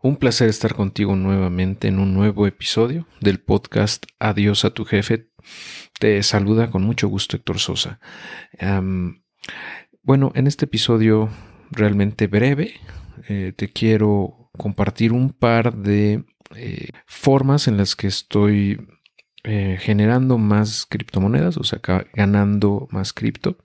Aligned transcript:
Un 0.00 0.16
placer 0.16 0.48
estar 0.48 0.74
contigo 0.74 1.16
nuevamente 1.16 1.88
en 1.88 1.98
un 1.98 2.14
nuevo 2.14 2.46
episodio 2.46 3.08
del 3.20 3.40
podcast 3.40 4.06
Adiós 4.20 4.64
a 4.64 4.70
tu 4.70 4.84
jefe. 4.84 5.28
Te 5.98 6.22
saluda 6.22 6.70
con 6.70 6.84
mucho 6.84 7.08
gusto 7.08 7.36
Héctor 7.36 7.58
Sosa. 7.58 7.98
bueno, 10.04 10.30
en 10.36 10.46
este 10.46 10.66
episodio 10.66 11.28
realmente 11.72 12.28
breve 12.28 12.74
eh, 13.28 13.52
te 13.56 13.72
quiero 13.72 14.52
compartir 14.56 15.12
un 15.12 15.30
par 15.30 15.74
de 15.74 16.24
eh, 16.54 16.90
formas 17.04 17.66
en 17.66 17.76
las 17.76 17.96
que 17.96 18.06
estoy 18.06 18.80
eh, 19.42 19.78
generando 19.80 20.38
más 20.38 20.86
criptomonedas, 20.86 21.56
o 21.56 21.64
sea, 21.64 21.80
ganando 22.14 22.86
más 22.92 23.12
cripto 23.12 23.58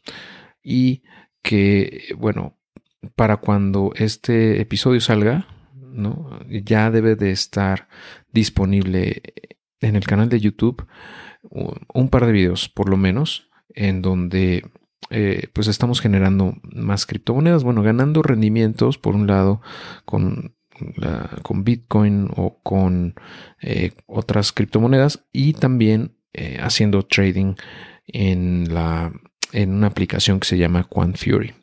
y 0.63 1.03
que, 1.43 2.05
bueno, 2.17 2.57
para 3.15 3.37
cuando 3.37 3.91
este 3.95 4.61
episodio 4.61 4.99
salga, 4.99 5.45
¿no? 5.93 6.39
Ya 6.49 6.91
debe 6.91 7.15
de 7.15 7.31
estar 7.31 7.87
disponible 8.31 9.21
en 9.79 9.95
el 9.95 10.05
canal 10.05 10.29
de 10.29 10.39
YouTube 10.39 10.87
un 11.51 12.09
par 12.09 12.25
de 12.25 12.31
videos, 12.31 12.69
por 12.69 12.89
lo 12.89 12.97
menos, 12.97 13.49
en 13.69 14.01
donde 14.01 14.65
eh, 15.09 15.47
pues 15.53 15.67
estamos 15.67 16.01
generando 16.01 16.55
más 16.63 17.05
criptomonedas, 17.05 17.63
bueno, 17.63 17.83
ganando 17.83 18.21
rendimientos, 18.23 18.97
por 18.97 19.15
un 19.15 19.27
lado, 19.27 19.61
con, 20.05 20.55
Bitcoin 21.55 22.29
o 22.35 22.59
con 22.63 23.15
eh, 23.61 23.91
otras 24.07 24.51
criptomonedas 24.51 25.25
y 25.31 25.53
también 25.53 26.17
eh, 26.33 26.57
haciendo 26.61 27.03
trading 27.03 27.55
en 28.07 28.73
la 28.73 29.13
en 29.51 29.71
una 29.71 29.87
aplicación 29.87 30.39
que 30.39 30.47
se 30.47 30.57
llama 30.57 30.83
Quant 30.83 31.15
Fury. 31.15 31.53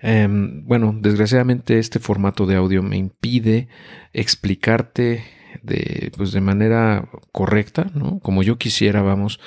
Em, 0.00 0.64
bueno, 0.64 0.94
desgraciadamente 1.00 1.78
este 1.78 1.98
formato 1.98 2.46
de 2.46 2.56
audio 2.56 2.82
me 2.82 2.96
impide 2.96 3.68
explicarte 4.12 5.24
de, 5.62 6.12
pues 6.16 6.32
de 6.32 6.40
manera 6.40 7.08
correcta, 7.32 7.90
¿no? 7.94 8.20
Como 8.20 8.42
yo 8.42 8.58
quisiera, 8.58 9.02
vamos, 9.02 9.40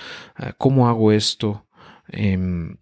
cómo 0.57 0.87
hago 0.87 1.11
esto. 1.11 1.65
Em, 2.07 2.77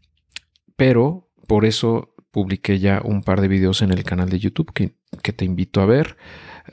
pero 0.75 1.29
por 1.47 1.65
eso 1.65 2.13
publiqué 2.31 2.79
ya 2.79 3.01
un 3.03 3.23
par 3.23 3.41
de 3.41 3.47
videos 3.47 3.81
en 3.81 3.91
el 3.91 4.03
canal 4.03 4.29
de 4.29 4.39
YouTube 4.39 4.71
que, 4.73 4.95
te 5.33 5.45
invito 5.45 5.81
a 5.81 5.85
ver. 5.85 6.17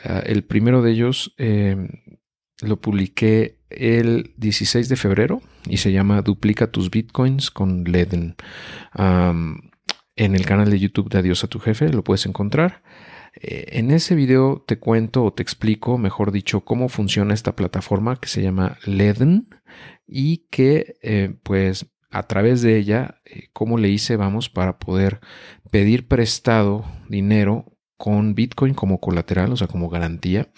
Ah, 0.04 0.22
el 0.24 0.44
primero 0.44 0.82
de 0.82 0.92
ellos 0.92 1.34
em, 1.38 1.88
lo 2.60 2.80
publiqué 2.80 3.60
el 3.70 4.34
16 4.36 4.88
de 4.88 4.96
febrero 4.96 5.40
y 5.66 5.78
se 5.78 5.92
llama 5.92 6.22
Duplica 6.22 6.70
tus 6.70 6.90
bitcoins 6.90 7.50
con 7.50 7.84
Leden. 7.84 8.36
En 10.16 10.34
el 10.34 10.46
canal 10.46 10.70
de 10.70 10.78
YouTube 10.78 11.10
de 11.10 11.18
Adiós 11.18 11.44
a 11.44 11.48
tu 11.48 11.58
jefe 11.58 11.88
lo 11.90 12.04
puedes 12.04 12.26
encontrar. 12.26 12.82
Eh, 13.34 13.78
en 13.78 13.90
ese 13.90 14.14
video 14.14 14.62
te 14.66 14.78
cuento 14.78 15.24
o 15.24 15.32
te 15.32 15.42
explico, 15.42 15.98
mejor 15.98 16.30
dicho, 16.30 16.60
cómo 16.60 16.88
funciona 16.88 17.34
esta 17.34 17.56
plataforma 17.56 18.16
que 18.16 18.28
se 18.28 18.42
llama 18.42 18.78
Leden 18.84 19.48
y 20.06 20.46
que 20.50 20.96
eh, 21.02 21.34
pues 21.42 21.86
a 22.10 22.22
través 22.28 22.62
de 22.62 22.76
ella, 22.76 23.20
eh, 23.24 23.48
cómo 23.52 23.76
le 23.76 23.88
hice, 23.88 24.16
vamos, 24.16 24.48
para 24.48 24.78
poder 24.78 25.20
pedir 25.72 26.06
prestado 26.06 26.84
dinero 27.08 27.73
con 27.96 28.34
Bitcoin 28.34 28.74
como 28.74 29.00
colateral, 29.00 29.52
o 29.52 29.56
sea, 29.56 29.68
como 29.68 29.88
garantía, 29.88 30.48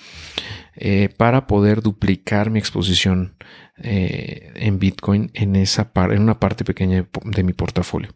eh, 0.75 1.11
para 1.17 1.47
poder 1.47 1.83
duplicar 1.83 2.51
mi 2.51 2.59
exposición 2.59 3.37
eh, 3.78 4.53
en 4.55 4.78
Bitcoin 4.78 5.31
en, 5.34 5.56
esa 5.56 5.91
en 5.95 6.23
una 6.23 6.41
parte 6.41 6.65
pequeña 6.65 7.06
de, 7.25 7.43
mi 7.43 7.53
portafolio. 7.53 8.11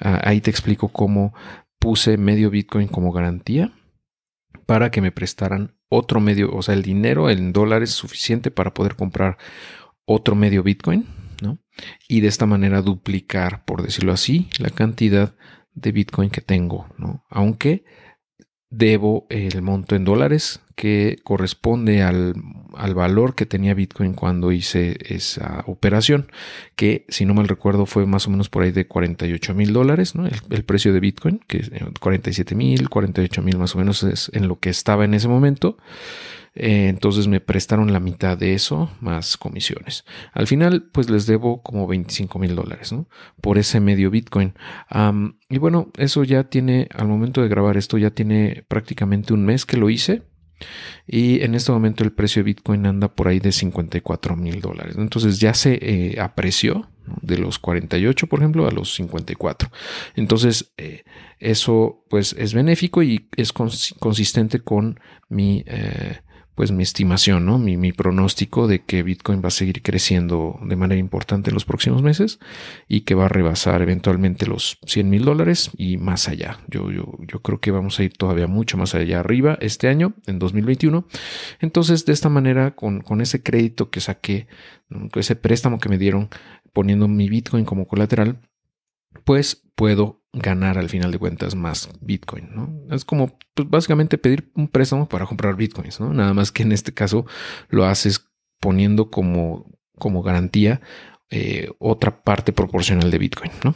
Ah, 0.00 0.20
ahí 0.24 0.40
te 0.40 0.50
explico 0.50 0.88
cómo 0.88 1.34
puse 1.78 2.16
medio 2.16 2.50
Bitcoin 2.50 2.88
como 2.88 3.12
garantía 3.12 3.72
para 4.66 4.90
que 4.90 5.00
me 5.00 5.12
prestaran 5.12 5.76
otro 5.88 6.20
medio, 6.20 6.50
o 6.54 6.62
sea, 6.62 6.74
el 6.74 6.82
dinero 6.82 7.28
en 7.28 7.52
dólares 7.52 7.90
suficiente 7.90 8.50
para 8.50 8.72
poder 8.72 8.96
comprar 8.96 9.36
otro 10.06 10.34
medio 10.34 10.62
Bitcoin, 10.62 11.06
¿no? 11.42 11.58
Y 12.08 12.20
de 12.20 12.28
esta 12.28 12.46
manera 12.46 12.80
duplicar, 12.80 13.64
por 13.64 13.82
decirlo 13.82 14.12
así, 14.12 14.48
la 14.58 14.70
cantidad 14.70 15.34
de 15.74 15.92
Bitcoin 15.92 16.30
que 16.30 16.40
tengo, 16.40 16.86
¿no? 16.96 17.24
Aunque 17.28 17.84
debo 18.72 19.26
el 19.28 19.60
monto 19.60 19.94
en 19.94 20.04
dólares 20.04 20.60
que 20.74 21.18
corresponde 21.22 22.02
al, 22.02 22.34
valor 22.94 23.34
que 23.34 23.44
tenía 23.44 23.74
Bitcoin 23.74 24.14
cuando 24.14 24.50
hice 24.50 24.96
esa 25.04 25.62
operación, 25.66 26.32
que 26.74 27.04
si 27.08 27.26
no 27.26 27.34
mal 27.34 27.48
recuerdo 27.48 27.84
fue 27.84 28.06
más 28.06 28.26
o 28.26 28.30
menos 28.30 28.48
por 28.48 28.62
ahí 28.62 28.72
de 28.72 28.86
48 28.86 29.54
mil 29.54 29.74
dólares, 29.74 30.14
¿no? 30.14 30.26
el, 30.26 30.64
precio 30.64 30.92
de 30.94 31.00
Bitcoin, 31.00 31.40
que 31.46 31.62
47 32.00 32.54
mil, 32.54 32.88
48 32.88 33.42
mil 33.42 33.58
más 33.58 33.74
o 33.74 33.78
menos 33.78 34.02
es 34.04 34.30
en 34.32 34.48
lo 34.48 34.58
que 34.58 34.70
estaba 34.70 35.04
en 35.04 35.12
ese 35.14 35.28
momento. 35.28 35.76
Eh, 36.54 36.88
entonces 36.88 37.28
me 37.28 37.40
prestaron 37.40 37.92
la 37.92 38.00
mitad 38.00 38.36
de 38.36 38.54
eso 38.54 38.90
más 39.00 39.36
comisiones. 39.36 40.04
Al 40.32 40.46
final, 40.46 40.88
pues 40.92 41.08
les 41.08 41.26
debo 41.26 41.62
como 41.62 41.86
25 41.86 42.38
mil 42.38 42.54
dólares, 42.54 42.92
¿no? 42.92 43.08
Por 43.40 43.58
ese 43.58 43.80
medio 43.80 44.10
Bitcoin. 44.10 44.54
y 45.48 45.58
bueno, 45.58 45.90
eso 45.96 46.24
ya 46.24 46.44
tiene, 46.44 46.88
al 46.94 47.08
momento 47.08 47.42
de 47.42 47.48
grabar 47.48 47.76
esto, 47.76 47.98
ya 47.98 48.10
tiene 48.10 48.64
prácticamente 48.68 49.32
un 49.32 49.44
mes 49.44 49.64
que 49.64 49.76
lo 49.76 49.90
hice. 49.90 50.22
Y 51.06 51.42
en 51.42 51.56
este 51.56 51.72
momento 51.72 52.04
el 52.04 52.12
precio 52.12 52.40
de 52.40 52.44
Bitcoin 52.44 52.86
anda 52.86 53.08
por 53.08 53.26
ahí 53.26 53.40
de 53.40 53.50
54 53.50 54.36
mil 54.36 54.60
dólares. 54.60 54.94
Entonces 54.96 55.40
ya 55.40 55.54
se 55.54 55.78
eh, 55.82 56.20
apreció 56.20 56.88
de 57.20 57.38
los 57.38 57.58
48, 57.58 58.28
por 58.28 58.38
ejemplo, 58.38 58.68
a 58.68 58.70
los 58.70 58.94
54. 58.94 59.70
Entonces 60.14 60.72
eh, 60.76 61.02
eso 61.40 62.04
pues 62.08 62.34
es 62.38 62.54
benéfico 62.54 63.02
y 63.02 63.28
es 63.36 63.52
consistente 63.52 64.60
con 64.60 65.00
mi 65.28 65.64
pues 66.54 66.70
mi 66.70 66.82
estimación, 66.82 67.46
¿no? 67.46 67.58
Mi, 67.58 67.92
pronóstico 67.92 68.66
de 68.66 68.84
que 68.84 69.02
Bitcoin 69.02 69.42
va 69.42 69.48
a 69.48 69.50
seguir 69.50 69.82
creciendo 69.82 70.58
de 70.62 70.76
manera 70.76 70.98
importante 70.98 71.50
en 71.50 71.54
los 71.54 71.64
próximos 71.64 72.02
meses 72.02 72.38
y 72.88 73.02
que 73.02 73.14
va 73.14 73.26
a 73.26 73.28
rebasar 73.28 73.80
eventualmente 73.82 74.46
los 74.46 74.78
100 74.86 75.08
mil 75.08 75.24
dólares 75.24 75.70
y 75.76 75.96
más 75.96 76.28
allá. 76.28 76.58
Yo, 76.68 76.90
yo, 76.90 77.18
yo 77.20 77.40
creo 77.40 77.60
que 77.60 77.70
vamos 77.70 77.98
a 77.98 78.04
ir 78.04 78.12
todavía 78.12 78.46
mucho 78.46 78.76
más 78.76 78.94
allá 78.94 79.20
arriba 79.20 79.56
este 79.60 79.88
año, 79.88 80.14
en 80.26 80.38
2021. 80.38 81.06
Entonces, 81.60 82.04
de 82.04 82.12
esta 82.12 82.28
manera, 82.28 82.72
con, 82.72 83.00
con 83.00 83.20
ese 83.20 83.42
crédito 83.42 83.90
que 83.90 84.00
saqué, 84.00 84.46
con 84.88 85.10
ese 85.14 85.36
préstamo 85.36 85.78
que 85.78 85.88
me 85.88 85.98
dieron 85.98 86.28
poniendo 86.72 87.08
mi 87.08 87.28
Bitcoin 87.28 87.64
como 87.64 87.86
colateral, 87.86 88.40
pues 89.24 89.62
puedo 89.74 90.21
ganar 90.32 90.78
al 90.78 90.88
final 90.88 91.12
de 91.12 91.18
cuentas 91.18 91.54
más 91.54 91.90
Bitcoin, 92.00 92.50
¿no? 92.54 92.94
Es 92.94 93.04
como 93.04 93.38
pues, 93.54 93.68
básicamente 93.68 94.18
pedir 94.18 94.50
un 94.54 94.68
préstamo 94.68 95.08
para 95.08 95.26
comprar 95.26 95.56
Bitcoins, 95.56 96.00
¿no? 96.00 96.12
Nada 96.12 96.32
más 96.32 96.50
que 96.50 96.62
en 96.62 96.72
este 96.72 96.94
caso 96.94 97.26
lo 97.68 97.84
haces 97.84 98.30
poniendo 98.60 99.10
como, 99.10 99.66
como 99.98 100.22
garantía 100.22 100.80
eh, 101.30 101.70
otra 101.78 102.22
parte 102.22 102.52
proporcional 102.52 103.10
de 103.10 103.18
Bitcoin, 103.18 103.52
¿no? 103.64 103.74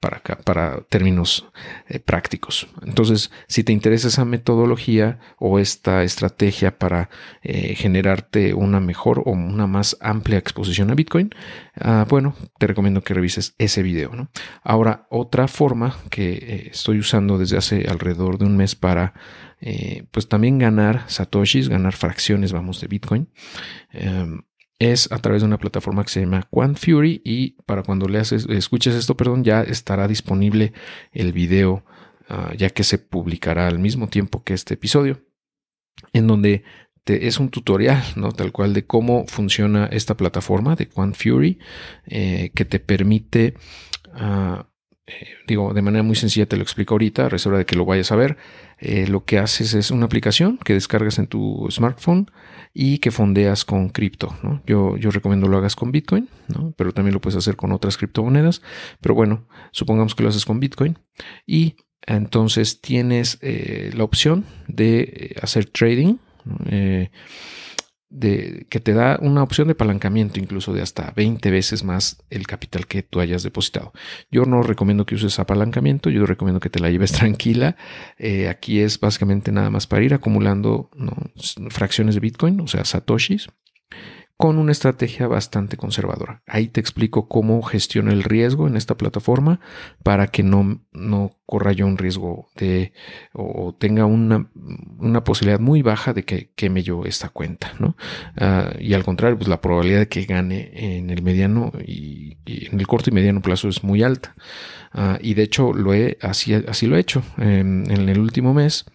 Para, 0.00 0.20
para 0.20 0.80
términos 0.88 1.46
eh, 1.88 2.00
prácticos. 2.00 2.66
Entonces, 2.82 3.30
si 3.46 3.62
te 3.62 3.72
interesa 3.72 4.08
esa 4.08 4.24
metodología 4.24 5.20
o 5.38 5.60
esta 5.60 6.02
estrategia 6.02 6.76
para 6.76 7.08
eh, 7.42 7.74
generarte 7.76 8.52
una 8.54 8.80
mejor 8.80 9.20
o 9.20 9.30
una 9.30 9.68
más 9.68 9.96
amplia 10.00 10.38
exposición 10.38 10.90
a 10.90 10.94
Bitcoin, 10.94 11.30
ah, 11.80 12.04
bueno, 12.08 12.34
te 12.58 12.66
recomiendo 12.66 13.02
que 13.02 13.14
revises 13.14 13.54
ese 13.58 13.82
video. 13.82 14.10
Ahora, 14.64 15.06
otra 15.08 15.46
forma 15.46 15.96
que 16.10 16.68
estoy 16.72 16.98
usando 16.98 17.38
desde 17.38 17.56
hace 17.56 17.86
alrededor 17.88 18.38
de 18.38 18.46
un 18.46 18.56
mes 18.56 18.74
para 18.74 19.14
pues 20.10 20.26
también 20.26 20.58
ganar 20.58 21.04
satoshis, 21.08 21.68
ganar 21.68 21.94
fracciones, 21.94 22.50
vamos, 22.50 22.80
de 22.80 22.88
Bitcoin. 22.88 23.28
Em, 23.92 24.40
es 24.80 25.12
a 25.12 25.18
través 25.18 25.42
de 25.42 25.46
una 25.46 25.58
plataforma 25.58 26.02
que 26.02 26.10
se 26.10 26.20
llama 26.20 26.48
Quant 26.50 26.76
Fury 26.76 27.20
y 27.22 27.50
para 27.66 27.82
cuando 27.82 28.08
leas, 28.08 28.32
escuches 28.32 28.94
esto, 28.94 29.16
perdón, 29.16 29.44
ya 29.44 29.62
estará 29.62 30.08
disponible 30.08 30.72
el 31.12 31.32
video 31.32 31.84
ah, 32.28 32.52
ya 32.56 32.70
que 32.70 32.82
se 32.82 32.98
publicará 32.98 33.68
al 33.68 33.78
mismo 33.78 34.08
tiempo 34.08 34.42
que 34.42 34.54
este 34.54 34.74
episodio, 34.74 35.20
en 36.14 36.26
donde 36.26 36.64
te, 37.04 37.26
es 37.26 37.38
un 37.38 37.50
tutorial, 37.50 38.02
¿no? 38.16 38.32
Tal 38.32 38.52
cual 38.52 38.72
de 38.72 38.86
cómo 38.86 39.26
funciona 39.26 39.86
esta 39.86 40.16
plataforma 40.16 40.76
de 40.76 40.88
Quant 40.88 41.14
Fury 41.14 41.58
eh, 42.06 42.50
que 42.54 42.64
te 42.64 42.80
permite 42.80 43.54
uh, 44.14 44.64
eh, 45.10 45.28
digo, 45.46 45.74
de 45.74 45.82
manera 45.82 46.02
muy 46.02 46.14
sencilla 46.14 46.46
te 46.46 46.56
lo 46.56 46.62
explico 46.62 46.94
ahorita, 46.94 47.28
reserva 47.28 47.58
de 47.58 47.66
que 47.66 47.76
lo 47.76 47.84
vayas 47.84 48.12
a 48.12 48.16
ver. 48.16 48.36
Eh, 48.78 49.06
lo 49.08 49.24
que 49.24 49.38
haces 49.38 49.74
es 49.74 49.90
una 49.90 50.06
aplicación 50.06 50.58
que 50.58 50.72
descargas 50.72 51.18
en 51.18 51.26
tu 51.26 51.66
smartphone 51.70 52.30
y 52.72 52.98
que 52.98 53.10
fondeas 53.10 53.64
con 53.64 53.88
cripto. 53.88 54.36
Yo, 54.66 54.96
yo 54.96 55.10
recomiendo 55.10 55.48
lo 55.48 55.58
hagas 55.58 55.74
con 55.74 55.90
Bitcoin, 55.90 56.28
pero 56.76 56.92
también 56.92 57.12
lo 57.12 57.20
puedes 57.20 57.36
hacer 57.36 57.56
con 57.56 57.72
otras 57.72 57.96
criptomonedas. 57.96 58.62
Pero 59.00 59.14
bueno, 59.14 59.48
supongamos 59.72 60.14
que 60.14 60.22
lo 60.22 60.28
haces 60.28 60.44
con 60.44 60.60
Bitcoin 60.60 60.98
y 61.46 61.76
entonces 62.06 62.80
tienes 62.80 63.38
eh, 63.42 63.90
la 63.94 64.04
opción 64.04 64.44
de 64.68 65.36
hacer 65.42 65.66
trading 65.66 66.16
de, 68.10 68.66
que 68.68 68.80
te 68.80 68.92
da 68.92 69.18
una 69.22 69.42
opción 69.42 69.68
de 69.68 69.72
apalancamiento 69.72 70.40
incluso 70.40 70.72
de 70.72 70.82
hasta 70.82 71.12
20 71.16 71.50
veces 71.50 71.84
más 71.84 72.22
el 72.28 72.46
capital 72.46 72.86
que 72.86 73.02
tú 73.02 73.20
hayas 73.20 73.42
depositado. 73.42 73.92
Yo 74.30 74.44
no 74.44 74.62
recomiendo 74.62 75.06
que 75.06 75.14
uses 75.14 75.38
apalancamiento, 75.38 76.10
yo 76.10 76.26
recomiendo 76.26 76.60
que 76.60 76.70
te 76.70 76.80
la 76.80 76.90
lleves 76.90 77.12
tranquila. 77.20 77.76
Eh, 78.18 78.48
aquí 78.48 78.80
es 78.80 78.98
básicamente 79.00 79.52
nada 79.52 79.70
más 79.70 79.86
para 79.86 80.04
ir 80.04 80.12
acumulando 80.12 80.90
fracciones 81.70 82.16
de 82.16 82.20
Bitcoin, 82.20 82.60
o 82.60 82.66
sea, 82.66 82.84
satoshis, 82.84 83.48
con 84.40 84.56
una 84.56 84.72
estrategia 84.72 85.28
bastante 85.28 85.76
conservadora. 85.76 86.40
Ahí 86.46 86.68
te 86.68 86.80
explico 86.80 87.28
cómo 87.28 87.60
gestiono 87.60 88.10
el 88.10 88.22
riesgo 88.22 88.66
en 88.66 88.74
esta 88.74 88.96
plataforma 88.96 89.60
para 90.02 90.28
que 90.28 90.42
no, 90.42 90.80
no 90.92 91.32
corra 91.44 91.72
yo 91.72 91.86
un 91.86 91.98
riesgo 91.98 92.48
de 92.56 92.94
o 93.34 93.74
tenga 93.78 94.06
una, 94.06 94.48
posibilidad 95.24 95.60
muy 95.60 95.82
baja 95.82 96.14
de 96.14 96.24
que 96.24 96.52
queme 96.56 96.82
yo 96.82 97.04
esta 97.04 97.28
cuenta, 97.28 97.74
¿no? 97.78 97.98
Ah, 98.38 98.72
y 98.80 98.94
al 98.94 99.04
contrario, 99.04 99.36
pues 99.36 99.46
la 99.46 99.60
probabilidad 99.60 99.98
de 99.98 100.08
que 100.08 100.24
gane 100.24 100.70
en 100.72 101.10
el 101.10 101.20
mediano 101.20 101.70
y, 101.86 102.38
en 102.46 102.80
el 102.80 102.86
corto 102.86 103.10
y 103.10 103.12
mediano 103.12 103.42
plazo 103.42 103.68
es 103.68 103.84
muy 103.84 104.02
alta. 104.02 104.34
Ah, 104.94 105.18
y 105.20 105.34
de 105.34 105.42
hecho 105.42 105.74
lo 105.74 105.92
he, 105.92 106.16
así, 106.22 106.54
así 106.54 106.86
lo 106.86 106.96
he 106.96 107.00
hecho. 107.00 107.22
en 107.36 107.90
el 107.90 108.18
último 108.18 108.54
mes 108.54 108.86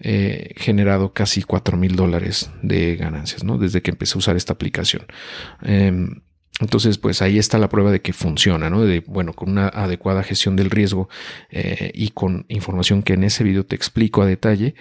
eh, 0.00 0.54
generado 0.56 1.12
casi 1.12 1.42
4 1.42 1.76
mil 1.76 1.94
dólares 1.94 2.50
de 2.62 2.96
ganancias, 2.96 3.44
¿no? 3.44 3.58
Desde 3.58 3.80
que 3.80 3.92
empecé 3.92 4.14
a 4.14 4.18
usar 4.18 4.36
esta 4.36 4.52
aplicación. 4.52 5.06
Em, 5.62 6.22
entonces, 6.60 6.98
pues 6.98 7.22
ahí 7.22 7.38
está 7.38 7.58
la 7.58 7.68
prueba 7.68 7.92
de 7.92 8.00
que 8.00 8.12
funciona, 8.12 8.70
¿no? 8.70 8.84
De, 8.84 9.00
bueno, 9.06 9.34
con 9.34 9.50
una 9.50 9.68
adecuada 9.68 10.24
gestión 10.24 10.56
del 10.56 10.70
riesgo 10.70 11.08
eh, 11.50 11.92
y 11.94 12.10
con 12.10 12.44
información 12.48 13.02
que 13.02 13.14
en 13.14 13.24
ese 13.24 13.44
video 13.44 13.64
te 13.66 13.76
explico 13.76 14.22
a 14.22 14.26
detalle, 14.26 14.74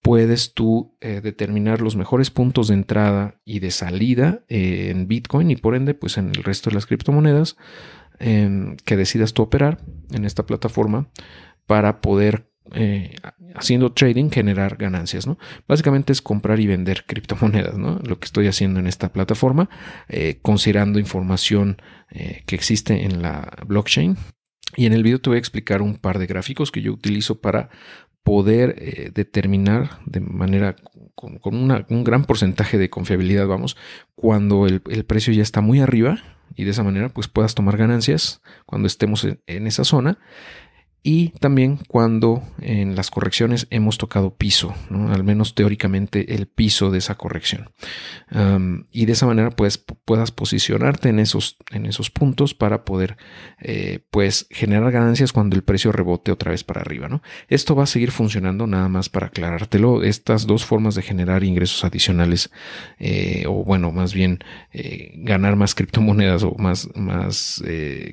puedes 0.00 0.54
tú 0.54 0.96
eh, 1.00 1.20
determinar 1.22 1.82
los 1.82 1.94
mejores 1.94 2.30
puntos 2.30 2.68
de 2.68 2.74
entrada 2.74 3.40
y 3.44 3.60
de 3.60 3.70
salida 3.70 4.44
en 4.48 5.08
Bitcoin 5.08 5.50
y 5.50 5.56
por 5.56 5.74
ende, 5.74 5.94
pues 5.94 6.16
en 6.16 6.28
el 6.28 6.42
resto 6.42 6.70
de 6.70 6.74
las 6.74 6.86
criptomonedas 6.86 7.56
em, 8.18 8.76
que 8.84 8.96
decidas 8.96 9.34
tú 9.34 9.42
operar 9.42 9.82
en 10.10 10.24
esta 10.24 10.46
plataforma 10.46 11.08
para 11.66 12.00
poder 12.00 12.53
eh, 12.72 13.16
haciendo 13.54 13.92
trading 13.92 14.30
generar 14.30 14.76
ganancias, 14.76 15.26
¿no? 15.26 15.38
Básicamente 15.68 16.12
es 16.12 16.22
comprar 16.22 16.60
y 16.60 16.66
vender 16.66 17.04
criptomonedas, 17.06 17.76
¿no? 17.76 18.00
Lo 18.02 18.18
que 18.18 18.24
estoy 18.24 18.46
haciendo 18.46 18.80
en 18.80 18.86
esta 18.86 19.12
plataforma, 19.12 19.68
eh, 20.08 20.38
considerando 20.40 20.98
información 20.98 21.76
eh, 22.10 22.42
que 22.46 22.56
existe 22.56 23.04
en 23.04 23.20
la 23.20 23.52
blockchain. 23.66 24.16
Y 24.76 24.86
en 24.86 24.94
el 24.94 25.02
video 25.02 25.20
te 25.20 25.30
voy 25.30 25.36
a 25.36 25.40
explicar 25.40 25.82
un 25.82 25.96
par 25.96 26.18
de 26.18 26.26
gráficos 26.26 26.72
que 26.72 26.80
yo 26.80 26.92
utilizo 26.92 27.40
para 27.40 27.68
poder 28.24 29.12
determinar 29.12 30.00
de 30.06 30.20
manera 30.20 30.76
con, 31.14 31.38
un 31.52 32.04
gran 32.04 32.24
porcentaje 32.24 32.78
de 32.78 32.88
confiabilidad, 32.88 33.46
vamos, 33.46 33.76
cuando 34.14 34.66
el, 34.66 34.80
precio 34.80 35.34
ya 35.34 35.42
está 35.42 35.60
muy 35.60 35.80
arriba 35.80 36.18
y 36.56 36.64
de 36.64 36.70
esa 36.70 36.82
manera 36.82 37.10
pues 37.10 37.28
puedas 37.28 37.54
tomar 37.54 37.76
ganancias 37.76 38.40
cuando 38.64 38.86
estemos 38.86 39.24
en 39.24 39.66
esa 39.66 39.84
zona 39.84 40.18
y 41.06 41.28
también 41.38 41.78
cuando 41.86 42.42
en 42.62 42.96
las 42.96 43.10
correcciones 43.10 43.66
hemos 43.68 43.98
tocado 43.98 44.36
piso, 44.36 44.74
al 44.90 45.22
menos 45.22 45.54
teóricamente 45.54 46.34
el 46.34 46.46
piso 46.46 46.90
de 46.90 46.96
esa 46.96 47.16
corrección. 47.16 47.68
y 48.90 49.04
de 49.04 49.12
esa 49.12 49.26
manera 49.26 49.50
pues, 49.50 49.76
puedas 49.76 50.32
posicionarte 50.32 51.10
en 51.10 51.18
esos, 51.18 51.58
en 51.72 51.84
esos 51.84 52.10
puntos 52.10 52.54
para 52.54 52.86
poder 52.86 53.18
eh, 53.60 54.00
pues, 54.10 54.46
generar 54.50 54.90
ganancias 54.92 55.34
cuando 55.34 55.56
el 55.56 55.62
precio 55.62 55.92
rebote 55.92 56.32
otra 56.32 56.52
vez 56.52 56.64
para 56.64 56.80
arriba. 56.80 57.06
¿no? 57.06 57.22
Esto 57.48 57.76
va 57.76 57.82
a 57.82 57.86
seguir 57.86 58.10
funcionando 58.10 58.66
nada 58.66 58.88
más 58.88 59.10
para 59.10 59.26
aclarártelo. 59.26 60.02
Estas 60.04 60.46
dos 60.46 60.64
formas 60.64 60.94
de 60.94 61.02
generar 61.02 61.44
ingresos 61.44 61.84
adicionales 61.84 62.50
eh, 62.98 63.44
o 63.46 63.62
bueno, 63.62 63.92
más 63.92 64.14
bien 64.14 64.38
eh, 64.72 65.12
ganar 65.16 65.56
más 65.56 65.74
criptomonedas 65.74 66.44
o 66.44 66.54
más, 66.56 66.88
más 66.94 67.62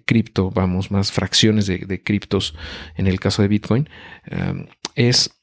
cripto, 0.06 0.52
vamos, 0.52 0.92
más 0.92 1.14
fracciones 1.14 1.68
de 1.68 2.04
criptos 2.04 2.54
en 2.96 3.08
el 3.08 3.20
caso 3.20 3.42
de 3.42 3.48
Bitcoin, 3.48 3.90
eh, 4.26 4.68
es 4.96 5.38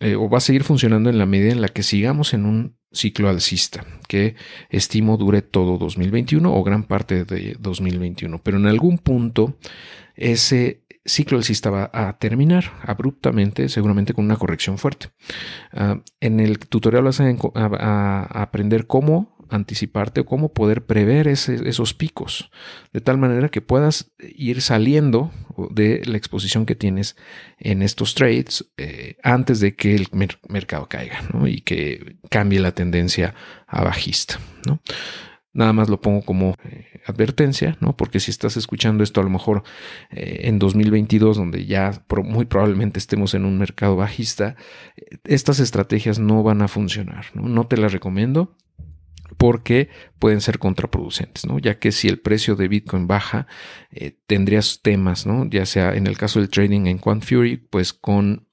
eh, 0.00 0.16
o 0.16 0.28
va 0.28 0.38
a 0.38 0.40
seguir 0.40 0.64
funcionando 0.64 1.10
en 1.10 1.18
la 1.18 1.26
medida 1.26 1.52
en 1.52 1.60
la 1.60 1.68
que 1.68 1.84
sigamos 1.84 2.34
en 2.34 2.44
un 2.44 2.76
ciclo 2.90 3.28
alcista, 3.28 3.86
que 4.08 4.34
estimo 4.68 5.16
dure 5.16 5.42
todo 5.42 5.78
2021 5.78 6.52
o 6.52 6.62
gran 6.64 6.82
parte 6.82 7.24
de 7.24 7.56
2021. 7.60 8.42
Pero 8.42 8.58
en 8.58 8.66
algún 8.66 8.98
punto 8.98 9.56
ese 10.16 10.82
ciclo 11.04 11.38
alcista 11.38 11.70
va 11.70 11.90
a 11.92 12.18
terminar 12.18 12.64
abruptamente, 12.82 13.68
seguramente 13.68 14.14
con 14.14 14.24
una 14.24 14.36
corrección 14.36 14.78
fuerte. 14.78 15.10
Ah, 15.72 16.00
en 16.20 16.40
el 16.40 16.58
tutorial 16.58 17.04
vas 17.04 17.20
a, 17.20 18.42
aprender 18.42 18.86
cómo 18.86 19.36
anticiparte 19.52 20.20
o 20.20 20.26
cómo 20.26 20.52
poder 20.52 20.84
prever 20.84 21.28
esos 21.28 21.94
picos, 21.94 22.50
de 22.92 23.00
tal 23.00 23.18
manera 23.18 23.48
que 23.48 23.60
puedas 23.60 24.12
ir 24.18 24.60
saliendo 24.62 25.30
de 25.70 26.02
la 26.04 26.16
exposición 26.16 26.66
que 26.66 26.74
tienes 26.74 27.16
en 27.58 27.82
estos 27.82 28.14
trades 28.14 28.72
eh, 28.76 29.16
antes 29.22 29.60
de 29.60 29.76
que 29.76 29.94
el 29.94 30.08
mercado 30.48 30.88
caiga 30.88 31.20
y 31.46 31.60
que 31.60 32.16
cambie 32.30 32.60
la 32.60 32.72
tendencia 32.72 33.34
a 33.66 33.84
bajista. 33.84 34.38
Nada 35.54 35.74
más 35.74 35.90
lo 35.90 36.00
pongo 36.00 36.22
como 36.22 36.54
eh, 36.64 37.02
advertencia, 37.06 37.76
¿no? 37.80 37.94
Porque 37.94 38.20
si 38.20 38.30
estás 38.30 38.56
escuchando 38.56 39.04
esto 39.04 39.20
a 39.20 39.24
lo 39.24 39.28
mejor 39.28 39.64
eh, 40.10 40.40
en 40.44 40.58
2022, 40.58 41.36
donde 41.36 41.66
ya 41.66 42.04
muy 42.24 42.46
probablemente 42.46 42.98
estemos 42.98 43.34
en 43.34 43.44
un 43.44 43.58
mercado 43.58 43.94
bajista, 43.94 44.56
estas 45.24 45.60
estrategias 45.60 46.18
no 46.18 46.42
van 46.42 46.62
a 46.62 46.68
funcionar, 46.68 47.26
¿no? 47.34 47.48
No 47.48 47.66
te 47.66 47.76
las 47.76 47.92
recomiendo 47.92 48.56
porque 49.36 49.88
pueden 50.18 50.40
ser 50.40 50.58
contraproducentes, 50.58 51.46
¿no? 51.46 51.58
Ya 51.58 51.78
que 51.78 51.92
si 51.92 52.08
el 52.08 52.20
precio 52.20 52.56
de 52.56 52.68
Bitcoin 52.68 53.06
baja, 53.06 53.46
eh, 53.90 54.16
tendrías 54.26 54.80
temas, 54.82 55.26
¿no? 55.26 55.48
Ya 55.48 55.66
sea 55.66 55.94
en 55.94 56.06
el 56.06 56.16
caso 56.16 56.40
del 56.40 56.48
trading 56.48 56.86
en 56.86 56.98
Quant 56.98 57.24
Fury, 57.24 57.56
pues 57.56 57.92
con 57.92 58.48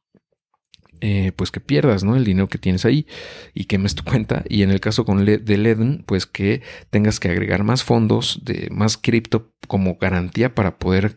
eh, 1.02 1.32
pues 1.34 1.50
que 1.50 1.62
pierdas 1.62 2.04
el 2.04 2.26
dinero 2.26 2.50
que 2.50 2.58
tienes 2.58 2.84
ahí 2.84 3.08
y 3.54 3.66
quemes 3.66 3.96
tu 3.96 4.04
cuenta. 4.10 4.44
Y 4.50 4.64
en 4.64 4.72
el 4.72 4.82
caso 4.82 5.06
con 5.06 5.24
de 5.26 5.58
Leden, 5.58 6.04
pues 6.06 6.26
que 6.26 6.62
tengas 6.90 7.20
que 7.20 7.30
agregar 7.30 7.64
más 7.64 7.84
fondos 7.84 8.42
de 8.44 8.68
más 8.72 8.98
cripto 8.98 9.54
como 9.68 9.98
garantía 9.98 10.54
para 10.54 10.78
poder 10.78 11.16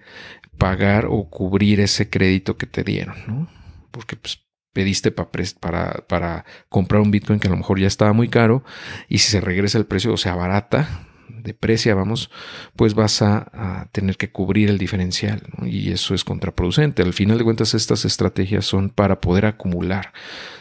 pagar 0.58 1.06
o 1.08 1.28
cubrir 1.28 1.80
ese 1.80 2.08
crédito 2.10 2.56
que 2.56 2.66
te 2.66 2.84
dieron. 2.84 3.48
Porque 3.90 4.16
pues 4.16 4.44
pediste 4.72 5.12
para, 5.12 6.44
comprar 6.68 7.02
un 7.02 7.10
Bitcoin 7.10 7.40
que 7.40 7.48
a 7.48 7.50
lo 7.50 7.56
mejor 7.56 7.78
ya 7.78 7.86
estaba 7.86 8.12
muy 8.12 8.28
caro 8.28 8.64
y 9.08 9.18
si 9.18 9.30
se 9.30 9.40
regresa 9.40 9.78
el 9.78 9.86
precio 9.86 10.12
o 10.12 10.16
sea 10.16 10.34
barata, 10.34 11.06
deprecia, 11.28 11.94
vamos, 11.94 12.30
pues 12.76 12.94
vas 12.94 13.20
a, 13.22 13.88
tener 13.92 14.16
que 14.16 14.30
cubrir 14.30 14.70
el 14.70 14.78
diferencial 14.78 15.42
y 15.64 15.90
eso 15.92 16.14
es 16.14 16.24
contraproducente. 16.24 17.02
Al 17.02 17.12
final 17.12 17.38
de 17.38 17.44
cuentas 17.44 17.74
estas 17.74 18.04
estrategias 18.04 18.64
son 18.64 18.90
para 18.90 19.20
poder 19.20 19.46
acumular 19.46 20.12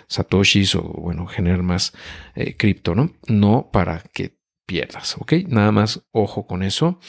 satoshis 0.08 0.76
o 0.76 0.82
bueno, 0.82 1.28
generar 1.28 1.64
más 1.64 1.94
eh, 2.36 2.58
cripto, 2.58 2.96
¿no? 2.96 3.14
No 3.28 3.70
para 3.72 4.04
que 4.14 4.38
pierdas, 4.66 5.16
¿ok? 5.18 5.34
Nada 5.48 5.72
más 5.72 6.02
ojo 6.12 6.48
con 6.48 6.64
eso. 6.64 7.00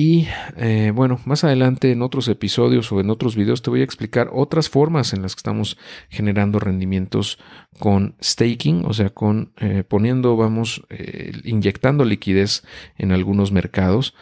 Y 0.00 0.28
eh, 0.56 0.92
bueno, 0.94 1.18
más 1.24 1.42
adelante 1.42 1.90
en 1.90 2.02
otros 2.02 2.28
episodios 2.28 2.92
o 2.92 3.00
en 3.00 3.10
otros 3.10 3.34
videos 3.34 3.62
te 3.62 3.70
voy 3.70 3.80
a 3.80 3.84
explicar 3.84 4.30
otras 4.32 4.68
formas 4.68 5.12
en 5.12 5.22
las 5.22 5.34
que 5.34 5.40
estamos 5.40 5.76
generando 6.08 6.60
rendimientos 6.60 7.40
con 7.80 8.14
staking, 8.22 8.84
o 8.86 8.94
sea, 8.94 9.10
con 9.10 9.50
eh, 9.56 9.82
poniendo, 9.82 10.36
vamos, 10.36 10.84
eh, 10.88 11.32
inyectando 11.42 12.04
liquidez 12.04 12.62
en 12.96 13.10
algunos 13.10 13.50
mercados 13.50 14.14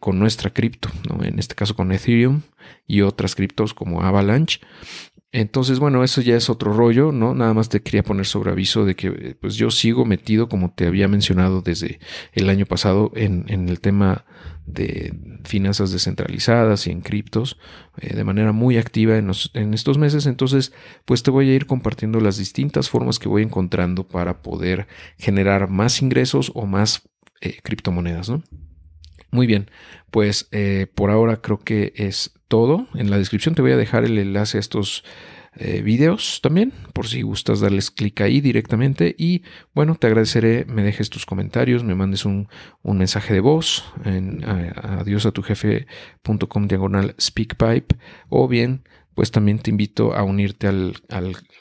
con 0.00 0.18
nuestra 0.18 0.50
cripto, 0.50 0.90
¿no? 1.08 1.24
en 1.24 1.38
este 1.38 1.54
caso 1.54 1.76
con 1.76 1.92
Ethereum 1.92 2.42
y 2.88 3.02
otras 3.02 3.36
criptos 3.36 3.74
como 3.74 4.02
Avalanche. 4.02 4.58
Entonces, 5.34 5.78
bueno, 5.78 6.04
eso 6.04 6.20
ya 6.20 6.36
es 6.36 6.50
otro 6.50 6.74
rollo, 6.74 7.10
¿no? 7.10 7.34
Nada 7.34 7.54
más 7.54 7.70
te 7.70 7.80
quería 7.80 8.02
poner 8.02 8.26
sobre 8.26 8.50
aviso 8.50 8.84
de 8.84 8.94
que 8.94 9.34
pues 9.40 9.54
yo 9.54 9.70
sigo 9.70 10.04
metido, 10.04 10.46
como 10.46 10.74
te 10.74 10.86
había 10.86 11.08
mencionado 11.08 11.62
desde 11.62 12.00
el 12.34 12.50
año 12.50 12.66
pasado, 12.66 13.10
en, 13.14 13.46
en 13.48 13.70
el 13.70 13.80
tema 13.80 14.26
de 14.66 15.14
finanzas 15.44 15.90
descentralizadas 15.90 16.86
y 16.86 16.90
en 16.90 17.00
criptos 17.00 17.58
eh, 17.96 18.14
de 18.14 18.24
manera 18.24 18.52
muy 18.52 18.76
activa 18.76 19.16
en, 19.16 19.30
en, 19.54 19.72
estos 19.72 19.96
meses. 19.96 20.26
Entonces, 20.26 20.74
pues 21.06 21.22
te 21.22 21.30
voy 21.30 21.48
a 21.48 21.54
ir 21.54 21.66
compartiendo 21.66 22.20
las 22.20 22.36
distintas 22.36 22.90
formas 22.90 23.18
que 23.18 23.28
voy 23.28 23.42
encontrando 23.42 24.06
para 24.06 24.42
poder 24.42 24.86
generar 25.16 25.68
más 25.68 26.02
ingresos 26.02 26.52
o 26.54 26.66
más 26.66 27.08
eh, 27.40 27.58
criptomonedas, 27.62 28.28
¿no? 28.28 28.42
Muy 29.32 29.46
bien, 29.46 29.70
pues 30.10 30.48
eh, 30.52 30.86
por 30.94 31.10
ahora 31.10 31.40
creo 31.40 31.58
que 31.58 31.94
es 31.96 32.34
todo. 32.48 32.86
En 32.94 33.10
la 33.10 33.16
descripción 33.16 33.54
te 33.54 33.62
voy 33.62 33.72
a 33.72 33.78
dejar 33.78 34.04
el 34.04 34.18
enlace 34.18 34.58
a 34.58 34.60
estos 34.60 35.04
eh, 35.56 35.80
videos 35.80 36.40
también, 36.42 36.74
por 36.92 37.08
si 37.08 37.22
gustas 37.22 37.60
darles 37.60 37.90
clic 37.90 38.20
ahí 38.20 38.42
directamente. 38.42 39.14
Y 39.18 39.42
bueno, 39.74 39.94
te 39.94 40.06
agradeceré, 40.06 40.66
me 40.66 40.82
dejes 40.82 41.08
tus 41.08 41.24
comentarios, 41.24 41.82
me 41.82 41.94
mandes 41.94 42.26
un, 42.26 42.46
mensaje 42.84 43.32
de 43.32 43.40
voz 43.40 43.90
en 44.04 44.44
adiosatujefe.com 44.44 46.68
diagonal 46.68 47.14
speakpipe 47.18 47.96
o 48.28 48.48
bien 48.48 48.84
pues 49.14 49.30
también 49.30 49.58
te 49.58 49.70
invito 49.70 50.14
a 50.14 50.22
unirte 50.22 50.66
al, 50.66 50.94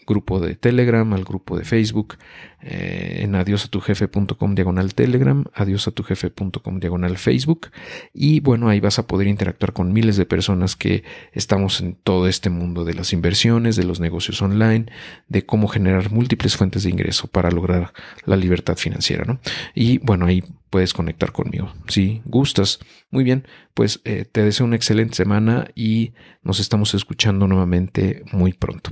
grupo 0.08 0.40
de 0.40 0.56
Telegram, 0.56 1.14
al 1.14 1.24
grupo 1.24 1.58
de 1.58 1.64
Facebook, 1.64 2.18
eh, 2.62 3.20
en 3.22 3.36
adiosatujefe.com 3.36 4.56
diagonal 4.56 4.94
Telegram, 4.94 5.44
adiosatujefe.com 5.54 6.80
diagonal 6.80 7.18
Facebook. 7.18 7.72
Y 8.14 8.40
bueno, 8.40 8.70
ahí 8.70 8.80
vas 8.80 9.00
a 9.00 9.08
poder 9.08 9.28
interactuar 9.28 9.74
con 9.74 9.94
miles 9.94 10.18
de 10.18 10.26
personas 10.26 10.76
que 10.76 11.04
estamos 11.34 11.82
en 11.82 11.96
todo 11.96 12.28
este 12.28 12.50
mundo 12.50 12.84
de 12.84 12.94
las 12.94 13.14
inversiones, 13.14 13.76
de 13.76 13.84
los 13.84 14.00
negocios 14.00 14.42
online, 14.42 14.86
de 15.28 15.46
cómo 15.46 15.68
generar 15.68 16.12
múltiples 16.12 16.58
fuentes 16.58 16.84
de 16.84 16.90
ingreso 16.90 17.28
para 17.28 17.52
lograr 17.52 17.94
la 18.26 18.38
libertad 18.38 18.76
financiera. 18.78 19.26
¿no? 19.26 19.40
Y 19.76 20.00
bueno, 20.00 20.26
ahí 20.26 20.44
puedes 20.72 20.94
conectar 20.94 21.32
conmigo. 21.32 21.72
Si 21.88 22.24
gustas, 22.26 22.80
muy 23.12 23.24
bien, 23.24 23.46
pues 23.76 24.02
eh, 24.06 24.26
te 24.26 24.42
deseo 24.42 24.66
una 24.66 24.78
excelente 24.78 25.16
semana 25.16 25.68
y 25.76 26.14
nos 26.42 26.60
estamos 26.60 26.96
escuchando 26.96 27.46
nuevamente 27.46 28.24
muy 28.32 28.54
pronto. 28.54 28.92